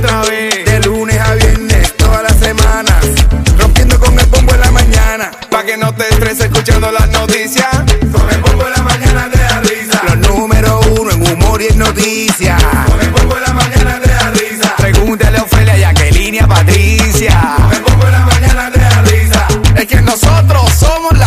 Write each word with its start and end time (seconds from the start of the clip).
De 0.00 0.78
lunes 0.84 1.18
a 1.18 1.34
viernes, 1.34 1.96
todas 1.96 2.22
las 2.22 2.38
semanas, 2.38 3.04
rompiendo 3.58 3.98
con 3.98 4.16
el 4.16 4.26
bombo 4.26 4.54
en 4.54 4.60
la 4.60 4.70
mañana. 4.70 5.32
Pa' 5.50 5.64
que 5.64 5.76
no 5.76 5.92
te 5.92 6.08
estreses 6.08 6.44
escuchando 6.44 6.92
las 6.92 7.08
noticias. 7.08 7.66
Con 8.12 8.30
el 8.30 8.40
bombo 8.40 8.64
en 8.64 8.74
la 8.74 8.82
mañana 8.84 9.28
te 9.28 9.38
da 9.38 9.60
risa. 9.60 10.00
Los 10.06 10.18
número 10.18 10.80
uno 11.00 11.10
en 11.10 11.32
humor 11.32 11.60
y 11.62 11.66
en 11.66 11.78
noticias. 11.80 12.62
Con 12.86 13.00
el 13.00 13.10
bombo 13.10 13.36
en 13.38 13.42
la 13.42 13.52
mañana 13.52 14.00
te 14.00 14.08
da 14.08 14.30
risa. 14.30 14.76
Pregúntale 14.76 15.38
a 15.38 15.42
Ofelia, 15.42 15.76
Jacqueline 15.76 16.34
y 16.36 16.38
a 16.38 16.46
Patricia. 16.46 17.54
Con 17.56 17.72
el 17.72 17.82
bombo 17.82 18.06
en 18.06 18.12
la 18.12 18.20
mañana 18.20 18.70
te 18.70 18.78
da 18.78 19.02
risa. 19.02 19.48
Es 19.74 19.86
que 19.86 20.00
nosotros 20.00 20.72
somos 20.78 21.17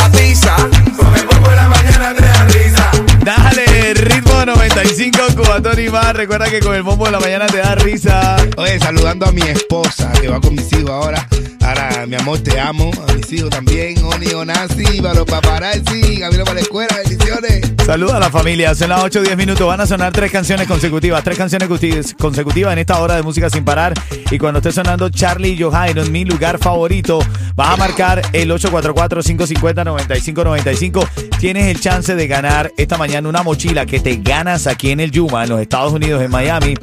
más. 5.91 6.15
Recuerda 6.15 6.49
que 6.49 6.59
con 6.59 6.75
el 6.75 6.83
bombo 6.83 7.05
de 7.05 7.11
la 7.11 7.19
mañana 7.19 7.47
te 7.47 7.57
da 7.57 7.75
risa. 7.75 8.37
Oye, 8.57 8.79
saludando 8.79 9.25
a 9.25 9.31
mi 9.31 9.41
esposa 9.41 10.11
que 10.13 10.27
va 10.27 10.39
con 10.39 10.55
mis 10.55 10.71
hijos 10.73 10.89
ahora. 10.89 11.27
Ahora, 11.61 12.05
mi 12.07 12.15
amor, 12.15 12.39
te 12.39 12.59
amo. 12.59 12.91
A 13.07 13.13
mis 13.13 13.31
hijos 13.33 13.51
también. 13.51 14.03
Oni, 14.03 14.33
Onasi, 14.33 15.01
para 15.01 15.13
los 15.13 15.25
paparazzi. 15.25 16.19
Camino 16.19 16.43
para 16.43 16.55
la 16.55 16.61
escuela. 16.61 16.95
Bendiciones. 17.03 17.73
Saluda 17.85 18.17
a 18.17 18.19
la 18.19 18.29
familia. 18.29 18.75
Son 18.75 18.89
las 18.89 19.03
8 19.03 19.21
10 19.21 19.37
minutos. 19.37 19.67
Van 19.67 19.81
a 19.81 19.85
sonar 19.85 20.11
tres 20.11 20.31
canciones 20.31 20.67
consecutivas. 20.67 21.23
Tres 21.23 21.37
canciones 21.37 21.69
consecutivas 22.17 22.73
en 22.73 22.79
esta 22.79 22.99
hora 22.99 23.15
de 23.15 23.21
música 23.21 23.49
sin 23.49 23.63
parar. 23.63 23.93
Y 24.31 24.37
cuando 24.37 24.59
esté 24.59 24.71
sonando 24.71 25.09
Charlie 25.09 25.53
y 25.53 25.61
Johairo 25.61 26.01
en 26.01 26.11
mi 26.11 26.25
lugar 26.25 26.57
favorito, 26.57 27.19
vas 27.55 27.69
a 27.69 27.77
marcar 27.77 28.21
el 28.33 28.51
844-550-9595. 28.51 31.07
Tienes 31.39 31.67
el 31.67 31.79
chance 31.79 32.15
de 32.15 32.27
ganar 32.27 32.71
esta 32.77 32.97
mañana 32.97 33.27
una 33.27 33.43
mochila 33.43 33.85
que 33.85 33.99
te 33.99 34.17
ganas 34.17 34.67
aquí 34.67 34.91
en 34.91 34.99
el 34.99 35.11
Yuma, 35.11 35.43
en 35.43 35.49
los 35.49 35.61
Estados 35.61 35.80
Unidos, 35.89 36.21
en 36.21 36.31
Miami. 36.31 36.75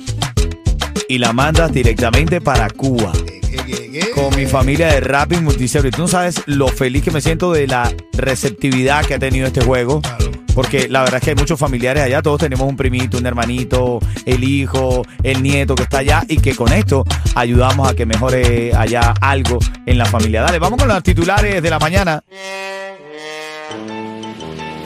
Y 1.09 1.19
la 1.19 1.33
mandas 1.33 1.73
directamente 1.73 2.41
para 2.41 2.69
Cuba. 2.71 3.13
Con 4.15 4.37
mi 4.37 4.47
familia 4.47 4.89
de 4.89 5.01
Rapping 5.01 5.45
Multiservice. 5.45 5.97
Tú 5.97 6.03
no 6.03 6.09
sabes 6.09 6.43
lo 6.47 6.69
feliz 6.69 7.03
que 7.03 7.11
me 7.11 7.21
siento 7.21 7.53
de 7.53 7.67
la 7.67 7.93
receptividad 8.13 9.05
que 9.05 9.15
ha 9.15 9.19
tenido 9.19 9.47
este 9.47 9.61
juego. 9.61 10.03
Porque 10.55 10.89
la 10.89 11.03
verdad 11.03 11.19
es 11.19 11.23
que 11.23 11.31
hay 11.31 11.37
muchos 11.37 11.59
familiares 11.59 12.03
allá, 12.03 12.21
todos 12.21 12.41
tenemos 12.41 12.69
un 12.69 12.77
primito, 12.77 13.17
un 13.17 13.27
hermanito, 13.27 14.01
el 14.27 14.43
hijo, 14.43 15.05
el 15.23 15.41
nieto 15.41 15.77
que 15.77 15.85
está 15.85 15.99
allá 15.99 16.25
y 16.29 16.39
que 16.39 16.57
con 16.57 16.73
esto 16.73 17.05
ayudamos 17.37 17.89
a 17.89 17.95
que 17.95 18.07
mejore 18.07 18.75
allá 18.75 19.15
algo 19.21 19.61
en 19.87 19.99
la 19.99 20.05
familia. 20.05 20.43
Dale, 20.43 20.59
vamos 20.59 20.81
con 20.81 20.89
los 20.89 21.01
titulares 21.05 21.63
de 21.63 21.71
la 21.71 21.79
mañana. 21.79 22.25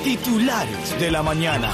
Titulares 0.05 1.01
de 1.01 1.11
la 1.11 1.23
mañana. 1.23 1.71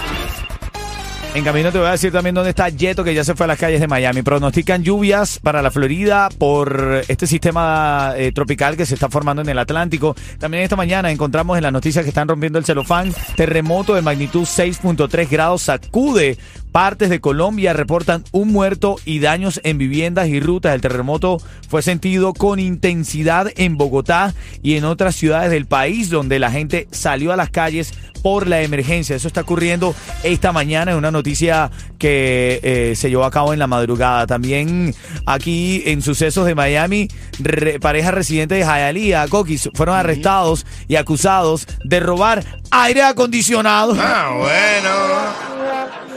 En 1.38 1.44
camino 1.44 1.70
te 1.70 1.78
voy 1.78 1.86
a 1.86 1.92
decir 1.92 2.10
también 2.10 2.34
dónde 2.34 2.50
está 2.50 2.68
Yeto, 2.68 3.04
que 3.04 3.14
ya 3.14 3.22
se 3.22 3.36
fue 3.36 3.44
a 3.44 3.46
las 3.46 3.60
calles 3.60 3.80
de 3.80 3.86
Miami. 3.86 4.22
Pronostican 4.22 4.82
lluvias 4.82 5.38
para 5.38 5.62
la 5.62 5.70
Florida 5.70 6.30
por 6.36 7.04
este 7.06 7.28
sistema 7.28 8.14
eh, 8.16 8.32
tropical 8.32 8.76
que 8.76 8.84
se 8.84 8.94
está 8.94 9.08
formando 9.08 9.42
en 9.42 9.48
el 9.48 9.56
Atlántico. 9.60 10.16
También 10.40 10.64
esta 10.64 10.74
mañana 10.74 11.12
encontramos 11.12 11.56
en 11.56 11.62
las 11.62 11.72
noticias 11.72 12.02
que 12.02 12.08
están 12.08 12.26
rompiendo 12.26 12.58
el 12.58 12.64
celofán. 12.64 13.14
Terremoto 13.36 13.94
de 13.94 14.02
magnitud 14.02 14.42
6.3 14.42 15.28
grados 15.30 15.62
sacude 15.62 16.38
partes 16.72 17.10
de 17.10 17.20
Colombia. 17.20 17.72
Reportan 17.72 18.24
un 18.32 18.52
muerto 18.52 18.96
y 19.04 19.18
daños 19.20 19.60
en 19.64 19.78
viviendas 19.78 20.28
y 20.28 20.40
rutas. 20.40 20.74
El 20.74 20.80
terremoto 20.80 21.38
fue 21.68 21.82
sentido 21.82 22.34
con 22.34 22.58
intensidad 22.58 23.50
en 23.56 23.76
Bogotá 23.76 24.34
y 24.62 24.76
en 24.76 24.84
otras 24.84 25.14
ciudades 25.16 25.50
del 25.50 25.66
país 25.66 26.10
donde 26.10 26.38
la 26.38 26.50
gente 26.50 26.88
salió 26.90 27.32
a 27.32 27.36
las 27.36 27.50
calles 27.50 27.92
por 28.22 28.46
la 28.48 28.62
emergencia. 28.62 29.14
Eso 29.14 29.28
está 29.28 29.42
ocurriendo 29.42 29.94
esta 30.24 30.50
mañana. 30.52 30.90
Es 30.92 30.96
una 30.98 31.10
noticia 31.10 31.70
que 31.98 32.58
eh, 32.62 32.94
se 32.96 33.10
llevó 33.10 33.24
a 33.24 33.30
cabo 33.30 33.52
en 33.52 33.58
la 33.58 33.66
madrugada. 33.66 34.26
También 34.26 34.94
aquí 35.26 35.82
en 35.86 36.02
sucesos 36.02 36.44
de 36.46 36.54
Miami, 36.54 37.08
re- 37.38 37.78
pareja 37.78 38.10
residente 38.10 38.56
de 38.56 38.62
Hialeah, 38.62 39.28
Coquis, 39.28 39.68
fueron 39.74 39.94
arrestados 39.96 40.66
y 40.88 40.96
acusados 40.96 41.66
de 41.84 42.00
robar 42.00 42.44
aire 42.70 43.02
acondicionado. 43.04 43.94
Ah, 43.98 44.30
bueno. 44.36 46.07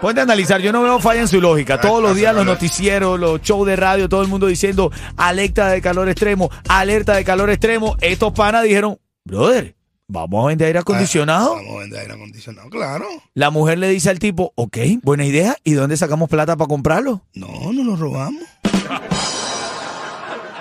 Ponte 0.00 0.20
a 0.20 0.22
analizar, 0.22 0.60
yo 0.60 0.72
no 0.72 0.82
veo 0.82 1.00
falla 1.00 1.22
en 1.22 1.28
su 1.28 1.40
lógica. 1.40 1.80
Todos 1.80 2.00
los 2.02 2.14
días 2.14 2.34
los 2.34 2.46
noticieros, 2.46 3.18
los 3.18 3.42
shows 3.42 3.66
de 3.66 3.74
radio, 3.74 4.08
todo 4.08 4.22
el 4.22 4.28
mundo 4.28 4.46
diciendo 4.46 4.92
alerta 5.16 5.68
de 5.68 5.82
calor 5.82 6.08
extremo, 6.08 6.50
alerta 6.68 7.14
de 7.14 7.24
calor 7.24 7.50
extremo. 7.50 7.96
Estos 8.00 8.32
panas 8.32 8.62
dijeron, 8.62 8.98
brother, 9.24 9.74
vamos 10.06 10.44
a 10.44 10.48
vender 10.48 10.68
aire 10.68 10.78
acondicionado. 10.78 11.56
Vamos 11.56 11.76
a 11.76 11.78
vender 11.80 12.00
aire 12.00 12.12
acondicionado, 12.14 12.70
claro. 12.70 13.06
La 13.34 13.50
mujer 13.50 13.78
le 13.78 13.88
dice 13.88 14.08
al 14.10 14.20
tipo, 14.20 14.52
ok, 14.54 14.78
buena 15.02 15.24
idea, 15.24 15.56
¿y 15.64 15.72
dónde 15.72 15.96
sacamos 15.96 16.28
plata 16.28 16.56
para 16.56 16.68
comprarlo? 16.68 17.22
No, 17.34 17.72
no 17.72 17.82
lo 17.82 17.96
robamos. 17.96 18.42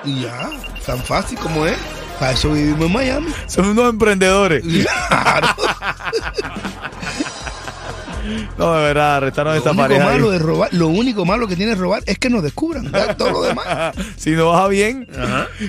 Y 0.04 0.22
ya, 0.22 0.50
tan 0.86 1.00
fácil 1.00 1.38
como 1.38 1.68
es. 1.68 1.78
Para 2.20 2.32
eso 2.32 2.52
vivimos 2.52 2.88
en 2.88 2.94
Miami. 2.94 3.28
Son 3.46 3.68
unos 3.68 3.92
emprendedores. 3.92 4.64
Claro. 4.64 5.48
No, 8.58 8.74
de 8.74 8.84
verdad, 8.84 9.22
Lo 9.22 9.54
esta 9.54 9.74
pareja. 9.74 10.06
malo 10.06 10.32
de 10.32 10.40
robar, 10.40 10.74
lo 10.74 10.88
único 10.88 11.26
malo 11.26 11.48
que 11.48 11.56
tiene 11.56 11.76
robar 11.76 12.04
es 12.06 12.18
que 12.18 12.30
nos 12.30 12.44
descubran. 12.44 12.92
Todo 13.18 13.32
lo 13.32 13.42
demás. 13.42 13.96
si 14.18 14.32
no 14.32 14.50
baja 14.50 14.68
bien. 14.68 15.08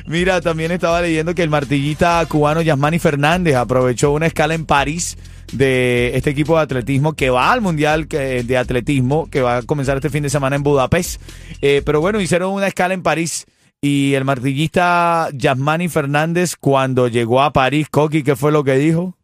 Mira, 0.06 0.40
también 0.40 0.70
estaba 0.72 1.00
leyendo 1.00 1.34
que 1.34 1.42
el 1.42 1.50
martillista 1.50 2.24
cubano 2.26 2.62
Yasmani 2.62 2.98
Fernández 2.98 3.54
aprovechó 3.56 4.12
una 4.12 4.26
escala 4.26 4.54
en 4.54 4.66
París 4.66 5.16
de 5.52 6.12
este 6.14 6.30
equipo 6.30 6.56
de 6.56 6.62
atletismo 6.62 7.14
que 7.14 7.30
va 7.30 7.52
al 7.52 7.60
Mundial 7.60 8.06
de 8.08 8.56
Atletismo, 8.56 9.28
que 9.30 9.40
va 9.40 9.58
a 9.58 9.62
comenzar 9.62 9.96
este 9.96 10.10
fin 10.10 10.22
de 10.22 10.30
semana 10.30 10.56
en 10.56 10.62
Budapest. 10.62 11.20
Eh, 11.62 11.82
pero 11.84 12.00
bueno, 12.00 12.20
hicieron 12.20 12.52
una 12.52 12.66
escala 12.66 12.94
en 12.94 13.02
París. 13.02 13.46
Y 13.80 14.14
el 14.14 14.24
martillista 14.24 15.28
Yasmani 15.32 15.88
Fernández, 15.88 16.56
cuando 16.58 17.06
llegó 17.06 17.42
a 17.42 17.52
París, 17.52 17.86
Coqui, 17.88 18.24
¿qué 18.24 18.34
fue 18.34 18.50
lo 18.50 18.64
que 18.64 18.74
dijo? 18.76 19.16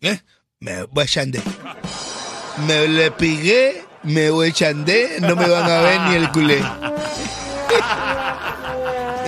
¿Eh? 0.00 0.18
Me 0.58 0.82
voy 0.84 1.04
a. 1.04 2.01
Me 2.66 2.86
le 2.88 3.10
pigué, 3.10 3.84
me 4.02 4.30
voy 4.30 4.50
a 4.50 4.52
chandé, 4.52 5.18
no 5.20 5.34
me 5.36 5.48
van 5.48 5.70
a 5.70 5.80
ver 5.80 6.00
ni 6.08 6.14
el 6.16 6.30
culé. 6.30 6.62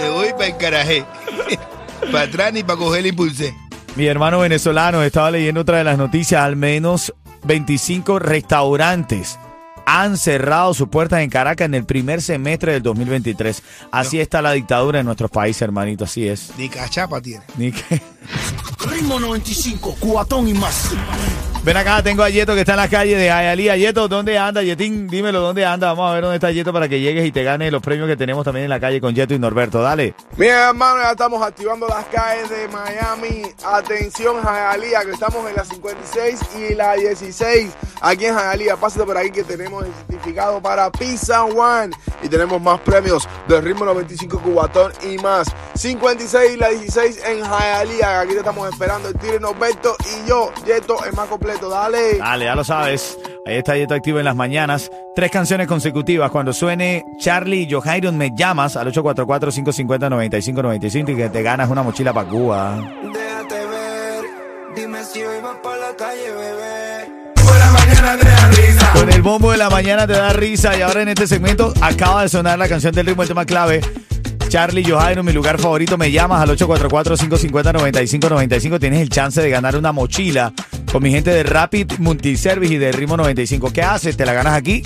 me 0.00 0.10
voy 0.10 0.28
para 0.32 0.46
el 0.46 0.56
carajé. 0.56 1.04
para 2.12 2.24
atrás 2.24 2.52
ni 2.52 2.62
para 2.62 2.78
coger 2.78 3.00
el 3.00 3.06
impulsé. 3.08 3.54
Mi 3.96 4.06
hermano 4.06 4.40
venezolano 4.40 5.02
estaba 5.02 5.30
leyendo 5.30 5.60
otra 5.62 5.78
de 5.78 5.84
las 5.84 5.96
noticias, 5.98 6.42
al 6.42 6.56
menos 6.56 7.14
25 7.44 8.18
restaurantes 8.18 9.38
han 9.86 10.16
cerrado 10.16 10.72
sus 10.72 10.88
puertas 10.88 11.20
en 11.20 11.28
Caracas 11.28 11.66
en 11.66 11.74
el 11.74 11.84
primer 11.84 12.22
semestre 12.22 12.72
del 12.72 12.82
2023. 12.82 13.62
Así 13.92 14.18
está 14.18 14.40
la 14.40 14.52
dictadura 14.52 15.00
en 15.00 15.04
nuestros 15.06 15.30
países, 15.30 15.60
hermanito, 15.60 16.04
así 16.04 16.26
es. 16.26 16.52
Ni 16.56 16.70
cachapa 16.70 17.20
tiene. 17.20 17.44
Ni 17.58 17.70
que- 17.70 18.00
Ritmo 18.90 19.20
95, 19.20 19.94
cuatón 20.00 20.48
y 20.48 20.54
más. 20.54 20.90
Ven 21.64 21.78
acá, 21.78 22.02
tengo 22.02 22.22
a 22.22 22.28
Yeto 22.28 22.52
que 22.52 22.60
está 22.60 22.72
en 22.72 22.76
la 22.76 22.88
calle 22.88 23.16
de 23.16 23.30
Ayalía. 23.30 23.74
Yeto, 23.74 24.06
¿dónde 24.06 24.36
anda? 24.36 24.62
Yetín, 24.62 25.08
dímelo, 25.08 25.40
¿dónde 25.40 25.64
anda? 25.64 25.88
Vamos 25.94 26.10
a 26.10 26.12
ver 26.12 26.22
dónde 26.22 26.36
está 26.36 26.50
Yeto 26.50 26.74
para 26.74 26.90
que 26.90 27.00
llegues 27.00 27.24
y 27.24 27.32
te 27.32 27.42
ganes 27.42 27.72
los 27.72 27.80
premios 27.80 28.06
que 28.06 28.18
tenemos 28.18 28.44
también 28.44 28.64
en 28.64 28.70
la 28.70 28.78
calle 28.78 29.00
con 29.00 29.14
Yeto 29.14 29.32
y 29.32 29.38
Norberto. 29.38 29.80
Dale. 29.80 30.14
Mira, 30.36 30.68
hermano, 30.68 31.00
ya 31.00 31.12
estamos 31.12 31.42
activando 31.42 31.88
las 31.88 32.04
calles 32.04 32.50
de 32.50 32.68
Miami. 32.68 33.46
Atención, 33.64 34.42
Hialeah, 34.42 35.06
que 35.06 35.12
estamos 35.12 35.48
en 35.48 35.56
la 35.56 35.64
56 35.64 36.40
y 36.58 36.74
la 36.74 36.96
16. 36.96 37.70
Aquí 38.02 38.26
en 38.26 38.34
Hialeah, 38.34 38.76
pásate 38.76 39.06
por 39.06 39.16
aquí 39.16 39.30
que 39.30 39.44
tenemos 39.44 39.86
el 39.86 39.92
certificado 39.94 40.60
para 40.60 40.92
Pizza 40.92 41.44
One. 41.44 41.94
Y 42.22 42.28
tenemos 42.28 42.60
más 42.60 42.78
premios 42.80 43.26
de 43.48 43.62
ritmo 43.62 43.86
95 43.86 44.38
cubatón 44.38 44.92
y 45.02 45.16
más. 45.16 45.48
56 45.76 46.52
y 46.52 46.56
la 46.58 46.68
16 46.68 47.22
en 47.24 47.38
Hialeah. 47.38 48.20
Aquí 48.20 48.32
te 48.32 48.40
estamos 48.40 48.70
esperando. 48.70 49.08
El 49.08 49.40
Norberto 49.40 49.96
y 50.00 50.28
yo, 50.28 50.52
Yeto, 50.66 51.02
el 51.06 51.14
más 51.14 51.26
completo. 51.26 51.53
Dale. 51.60 52.18
Dale, 52.18 52.44
ya 52.44 52.54
lo 52.54 52.64
sabes. 52.64 53.18
Ahí 53.46 53.56
está 53.56 53.76
Yeto 53.76 53.94
activo 53.94 54.18
en 54.18 54.24
las 54.24 54.36
mañanas. 54.36 54.90
Tres 55.14 55.30
canciones 55.30 55.66
consecutivas. 55.66 56.30
Cuando 56.30 56.52
suene 56.52 57.04
Charlie 57.18 57.62
y 57.62 57.70
Johairon, 57.70 58.16
me 58.16 58.30
llamas 58.34 58.76
al 58.76 58.92
844-550-9595 58.92 61.12
y 61.12 61.16
que 61.16 61.28
te 61.28 61.42
ganas 61.42 61.70
una 61.70 61.82
mochila 61.82 62.12
para 62.12 62.28
Cuba. 62.28 62.76
Déjate 63.12 63.66
ver, 63.66 64.24
dime 64.74 65.04
si 65.04 65.22
hoy 65.22 65.40
vas 65.42 65.56
para 65.62 65.76
la 65.76 65.94
calle, 65.96 66.30
bebé. 66.30 66.64
Con 68.94 69.10
el 69.10 69.22
bombo 69.22 69.50
de 69.52 69.58
la 69.58 69.68
mañana 69.70 70.06
te 70.06 70.12
da 70.14 70.32
risa 70.32 70.76
y 70.76 70.82
ahora 70.82 71.02
en 71.02 71.08
este 71.08 71.26
segmento 71.26 71.72
acaba 71.80 72.22
de 72.22 72.28
sonar 72.28 72.56
la 72.58 72.68
canción 72.68 72.94
del 72.94 73.06
ritmo, 73.06 73.22
el 73.22 73.28
tema 73.28 73.44
clave. 73.44 73.80
Charlie 74.48 74.84
Johairo, 74.84 75.22
mi 75.24 75.32
lugar 75.32 75.58
favorito, 75.58 75.98
me 75.98 76.12
llamas 76.12 76.42
al 76.42 76.50
844-550-9595. 76.56 78.78
Tienes 78.78 79.00
el 79.00 79.08
chance 79.08 79.42
de 79.42 79.50
ganar 79.50 79.74
una 79.76 79.90
mochila 79.92 80.52
con 80.94 81.02
mi 81.02 81.10
gente 81.10 81.32
de 81.32 81.42
Rapid 81.42 81.94
Multiservice 81.98 82.74
y 82.74 82.78
de 82.78 82.92
Ritmo 82.92 83.16
95. 83.16 83.72
¿Qué 83.72 83.82
haces? 83.82 84.16
Te 84.16 84.24
la 84.24 84.32
ganas 84.32 84.54
aquí 84.54 84.80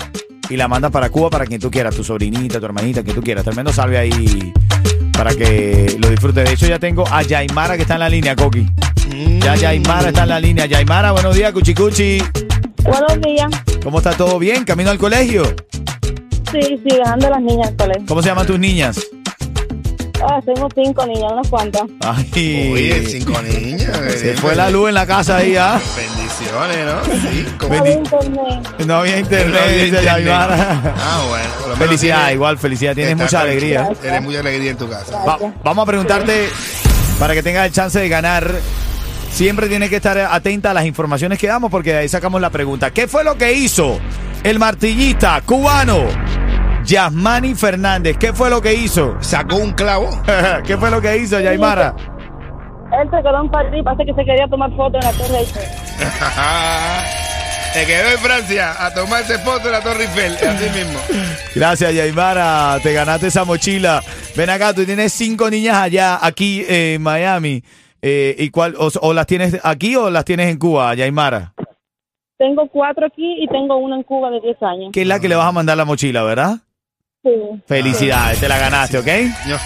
y 0.49 0.57
la 0.57 0.67
mandas 0.67 0.89
para 0.89 1.11
Cuba 1.11 1.29
para 1.29 1.45
quien 1.45 1.61
tú 1.61 1.69
quieras, 1.69 1.95
tu 1.95 2.03
sobrinita, 2.03 2.59
tu 2.59 2.65
hermanita, 2.65 3.03
quien 3.03 3.15
tú 3.15 3.21
quieras. 3.21 3.43
Tremendo 3.43 3.71
salve 3.71 3.99
ahí 3.99 4.51
para 5.13 5.35
que 5.35 5.97
lo 6.01 6.09
disfrutes. 6.09 6.45
De 6.45 6.53
hecho, 6.53 6.65
ya 6.65 6.79
tengo 6.79 7.07
a 7.07 7.21
Yaimara 7.21 7.75
que 7.75 7.83
está 7.83 7.93
en 7.93 7.99
la 7.99 8.09
línea, 8.09 8.35
Coqui. 8.35 8.65
Ya 9.39 9.55
Yaimara 9.55 10.07
está 10.07 10.23
en 10.23 10.29
la 10.29 10.39
línea. 10.39 10.65
Yaimara, 10.65 11.11
buenos 11.11 11.35
días, 11.35 11.53
Cuchicuchi. 11.53 12.23
Buenos 12.81 13.21
días. 13.21 13.51
¿Cómo 13.83 13.99
está 13.99 14.13
todo 14.13 14.39
bien? 14.39 14.63
¿Camino 14.63 14.89
al 14.89 14.97
colegio? 14.97 15.43
Sí, 16.51 16.59
sí, 16.59 16.89
dejando 16.89 17.27
a 17.27 17.29
las 17.29 17.41
niñas 17.43 17.67
al 17.67 17.75
colegio. 17.75 18.05
¿Cómo 18.07 18.23
se 18.23 18.29
llaman 18.29 18.47
tus 18.47 18.57
niñas? 18.57 18.99
Ah, 20.21 20.41
tengo 20.45 20.67
cinco 20.75 21.05
niñas, 21.05 21.31
unas 21.31 21.47
cuantas. 21.47 21.83
Ay, 22.01 22.71
Oye, 22.73 23.05
cinco 23.07 23.41
niñas. 23.41 23.97
se 24.17 24.33
fue 24.35 24.55
la 24.55 24.69
luz 24.69 24.89
en 24.89 24.95
la 24.95 25.05
casa 25.07 25.37
ahí, 25.37 25.55
¿ah? 25.55 25.79
Bendiciones, 25.95 26.77
¿no? 26.85 27.31
Cinco. 27.31 27.67
No 27.69 27.77
había 27.79 27.93
internet. 27.93 28.69
No 28.85 28.95
había 28.95 29.17
internet, 29.19 29.53
No 29.53 29.59
había 29.59 29.73
dice 29.75 29.87
internet. 29.87 30.03
Yaimara. 30.05 30.93
Ah, 30.97 31.25
bueno. 31.29 31.45
por 31.51 31.61
lo 31.61 31.67
menos 31.75 31.77
Felicidad, 31.79 32.17
tienes- 32.17 32.33
igual, 32.35 32.57
felicidad. 32.57 32.95
Tienes 32.95 33.17
mucha 33.17 33.41
alegría. 33.41 33.89
Tienes 34.01 34.21
mucha 34.21 34.39
alegría 34.41 34.71
en 34.71 34.77
tu 34.77 34.89
casa. 34.89 35.23
Va- 35.23 35.37
vamos 35.63 35.83
a 35.83 35.85
preguntarte, 35.85 36.49
para 37.19 37.33
que 37.33 37.41
tengas 37.43 37.65
el 37.67 37.71
chance 37.71 37.97
de 37.99 38.09
ganar, 38.09 38.53
siempre 39.31 39.67
tienes 39.69 39.89
que 39.89 39.97
estar 39.97 40.17
atenta 40.17 40.71
a 40.71 40.73
las 40.73 40.85
informaciones 40.85 41.39
que 41.39 41.47
damos 41.47 41.71
porque 41.71 41.93
de 41.93 41.99
ahí 41.99 42.09
sacamos 42.09 42.41
la 42.41 42.49
pregunta. 42.49 42.91
¿Qué 42.91 43.07
fue 43.07 43.23
lo 43.23 43.37
que 43.37 43.53
hizo 43.53 43.99
el 44.43 44.59
martillista 44.59 45.41
cubano 45.45 45.99
Yasmani 46.89 47.53
Fernández? 47.53 48.17
¿Qué 48.17 48.33
fue 48.33 48.49
lo 48.49 48.61
que 48.61 48.73
hizo? 48.73 49.15
Sacó 49.21 49.57
un 49.57 49.71
clavo. 49.73 50.09
¿Qué 50.65 50.75
fue 50.75 50.89
lo 50.89 50.99
que 50.99 51.17
hizo, 51.17 51.39
Yaimara? 51.39 51.95
Él 52.99 53.07
se 53.11 53.17
quedó 53.17 53.41
en 53.43 53.51
París, 53.51 53.83
pasa 53.83 54.03
que 54.03 54.13
se 54.13 54.25
quería 54.25 54.47
tomar 54.47 54.71
foto 54.75 54.97
en 54.97 55.05
la 55.05 55.11
Torre 55.13 55.39
Eiffel. 55.39 55.63
Se 57.73 57.85
quedó 57.85 58.09
en 58.09 58.17
Francia 58.17 58.83
a 58.83 58.91
tomarse 58.91 59.37
foto 59.37 59.67
en 59.67 59.73
la 59.73 59.81
Torre 59.81 60.05
Eiffel. 60.05 60.33
Así 60.33 60.69
mismo. 60.75 60.99
Gracias, 61.53 61.93
Yaimara. 61.93 62.79
Te 62.81 62.93
ganaste 62.93 63.27
esa 63.27 63.45
mochila. 63.45 64.01
Ven 64.35 64.49
acá, 64.49 64.73
tú 64.73 64.83
tienes 64.85 65.13
cinco 65.13 65.51
niñas 65.51 65.75
allá, 65.77 66.17
aquí 66.19 66.61
eh, 66.67 66.95
en 66.95 67.03
Miami. 67.03 67.61
Eh, 68.01 68.35
¿Y 68.39 68.49
cuál, 68.49 68.73
o, 68.79 68.89
o 69.01 69.13
las 69.13 69.27
tienes 69.27 69.59
aquí 69.63 69.95
o 69.95 70.09
las 70.09 70.25
tienes 70.25 70.47
en 70.49 70.57
Cuba, 70.57 70.95
Yaimara? 70.95 71.53
Tengo 72.39 72.67
cuatro 72.69 73.05
aquí 73.05 73.35
y 73.43 73.47
tengo 73.49 73.77
una 73.77 73.97
en 73.97 74.03
Cuba 74.03 74.31
de 74.31 74.39
10 74.39 74.63
años. 74.63 74.89
Que 74.91 75.01
es 75.01 75.07
la 75.07 75.19
que 75.19 75.29
le 75.29 75.35
vas 75.35 75.45
a 75.45 75.51
mandar 75.51 75.77
la 75.77 75.85
mochila, 75.85 76.23
¿verdad? 76.23 76.57
Sí. 77.23 77.29
Felicidades, 77.67 78.39
te 78.39 78.47
la 78.47 78.57
ganaste, 78.57 78.97
¿ok? 78.97 79.07
Yo- 79.47 79.57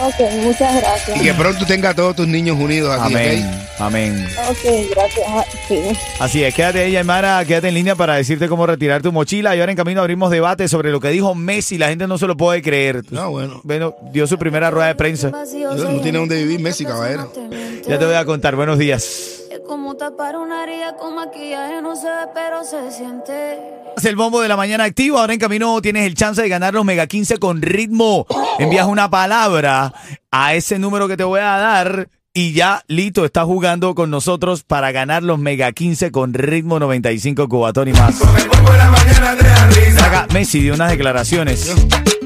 Ok, 0.00 0.14
muchas 0.44 0.80
gracias. 0.80 1.16
Y 1.16 1.24
que 1.24 1.34
pronto 1.34 1.66
tenga 1.66 1.90
a 1.90 1.94
todos 1.94 2.14
tus 2.14 2.28
niños 2.28 2.56
unidos 2.56 2.96
aquí, 3.00 3.14
Amén, 3.14 3.44
¿ok? 3.44 3.80
amén. 3.80 4.28
Ok, 4.48 4.58
gracias. 4.94 5.26
Ah, 5.28 5.44
Sí. 5.66 5.80
Así 6.20 6.44
es, 6.44 6.54
quédate 6.54 6.80
ahí, 6.84 6.92
Yaimara, 6.92 7.44
quédate 7.44 7.66
en 7.68 7.74
línea 7.74 7.96
para 7.96 8.14
decirte 8.14 8.46
cómo 8.48 8.64
retirar 8.64 9.02
tu 9.02 9.10
mochila. 9.10 9.56
Y 9.56 9.60
ahora 9.60 9.72
en 9.72 9.76
camino 9.76 10.00
abrimos 10.00 10.30
debate 10.30 10.68
sobre 10.68 10.92
lo 10.92 11.00
que 11.00 11.08
dijo 11.08 11.34
Messi. 11.34 11.78
La 11.78 11.88
gente 11.88 12.06
no 12.06 12.16
se 12.16 12.28
lo 12.28 12.36
puede 12.36 12.62
creer. 12.62 13.02
No, 13.10 13.30
bueno. 13.30 13.60
Bueno, 13.64 13.96
dio 14.12 14.28
su 14.28 14.38
primera 14.38 14.70
rueda 14.70 14.86
de 14.88 14.94
prensa. 14.94 15.30
No 15.30 16.00
tiene 16.00 16.18
dónde 16.18 16.36
vivir 16.36 16.60
Messi, 16.60 16.84
caballero. 16.84 17.32
Ya 17.88 17.98
te 17.98 18.04
voy 18.06 18.14
a 18.14 18.24
contar. 18.24 18.54
Buenos 18.54 18.78
días. 18.78 19.40
Es 19.68 19.74
como 19.74 19.96
tapar 19.96 20.34
una 20.38 20.64
herida 20.64 20.96
con 20.96 21.14
maquillaje, 21.14 21.82
no 21.82 21.94
se 21.94 22.06
ve, 22.06 22.26
pero 22.32 22.64
se 22.64 22.90
siente. 22.90 23.58
Es 23.98 24.04
el 24.06 24.16
bombo 24.16 24.40
de 24.40 24.48
la 24.48 24.56
mañana 24.56 24.84
activo. 24.84 25.18
Ahora 25.18 25.34
en 25.34 25.38
camino 25.38 25.82
tienes 25.82 26.06
el 26.06 26.14
chance 26.14 26.40
de 26.40 26.48
ganar 26.48 26.72
los 26.72 26.86
Mega 26.86 27.06
15 27.06 27.36
con 27.36 27.60
ritmo. 27.60 28.26
Envías 28.58 28.86
una 28.86 29.10
palabra 29.10 29.92
a 30.30 30.54
ese 30.54 30.78
número 30.78 31.06
que 31.06 31.18
te 31.18 31.24
voy 31.24 31.40
a 31.40 31.58
dar. 31.58 32.08
Y 32.32 32.54
ya, 32.54 32.82
Lito 32.86 33.26
está 33.26 33.44
jugando 33.44 33.94
con 33.94 34.10
nosotros 34.10 34.64
para 34.64 34.90
ganar 34.90 35.22
los 35.22 35.38
Mega 35.38 35.70
15 35.70 36.12
con 36.12 36.32
ritmo 36.32 36.78
95 36.78 37.46
Cubatón 37.46 37.88
y 37.88 37.92
más. 37.92 38.22
Acá, 40.02 40.26
Messi 40.32 40.60
dio 40.60 40.72
unas 40.72 40.90
declaraciones. 40.90 41.74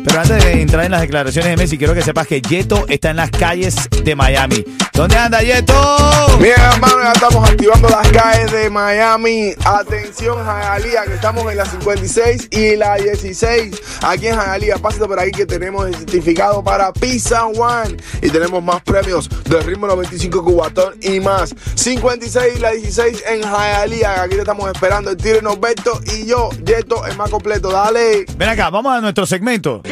Pero 0.04 0.20
antes 0.20 0.44
de 0.44 0.60
entrar 0.60 0.84
en 0.84 0.90
las 0.90 1.00
declaraciones 1.00 1.50
de 1.50 1.56
Messi, 1.56 1.78
quiero 1.78 1.94
que 1.94 2.02
sepas 2.02 2.26
que 2.26 2.42
Yeto 2.42 2.86
está 2.88 3.10
en 3.10 3.16
las 3.16 3.30
calles 3.30 3.76
de 4.04 4.16
Miami. 4.16 4.64
¿Dónde 4.92 5.16
anda 5.16 5.40
Yeto? 5.40 6.38
Bien, 6.38 6.54
hermano, 6.60 6.96
ya 7.02 7.12
estamos 7.12 7.48
activando 7.48 7.88
las 7.88 8.11
calles 8.12 8.52
de 8.52 8.70
Miami. 8.70 9.54
Atención, 9.64 10.44
Jayalía, 10.44 11.04
que 11.04 11.14
estamos 11.14 11.50
en 11.50 11.56
la 11.56 11.64
56 11.64 12.48
y 12.50 12.76
la 12.76 12.96
16. 12.96 13.80
Aquí 14.02 14.26
en 14.28 14.36
Jayalía, 14.36 14.76
pásate 14.78 15.06
por 15.06 15.18
aquí 15.18 15.30
que 15.30 15.46
tenemos 15.46 15.86
el 15.86 15.94
certificado 15.94 16.62
para 16.62 16.92
Pizza 16.92 17.46
One. 17.46 17.96
Y 18.20 18.30
tenemos 18.30 18.62
más 18.62 18.82
premios 18.82 19.28
de 19.44 19.60
ritmo 19.62 19.86
95 19.86 20.44
Cubatón 20.44 20.94
y 21.00 21.20
más. 21.20 21.54
56 21.74 22.54
y 22.56 22.60
la 22.60 22.72
16 22.72 23.24
en 23.28 23.42
Jayalía. 23.42 24.22
Aquí 24.22 24.34
te 24.34 24.40
estamos 24.40 24.70
esperando. 24.70 25.10
El 25.10 25.16
Tiro 25.16 25.40
Norberto 25.42 26.00
y 26.14 26.26
yo, 26.26 26.50
Yeto, 26.64 27.06
el 27.06 27.16
más 27.16 27.30
completo. 27.30 27.70
Dale. 27.70 28.26
Ven 28.36 28.48
acá, 28.48 28.70
vamos 28.70 28.94
a 28.94 29.00
nuestro 29.00 29.26
segmento. 29.26 29.82